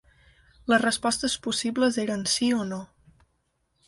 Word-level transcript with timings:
Les 0.71 0.79
respostes 0.83 1.35
possibles 1.47 1.99
eren 2.05 2.23
sí 2.37 2.47
o 2.61 2.65
no. 2.73 2.81